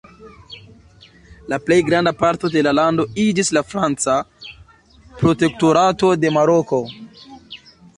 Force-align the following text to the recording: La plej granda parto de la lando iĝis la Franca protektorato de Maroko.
La 1.53 1.59
plej 1.65 1.77
granda 1.89 2.13
parto 2.23 2.51
de 2.57 2.65
la 2.69 2.73
lando 2.79 3.07
iĝis 3.27 3.55
la 3.59 3.65
Franca 3.75 4.19
protektorato 5.23 6.15
de 6.25 6.37
Maroko. 6.41 6.87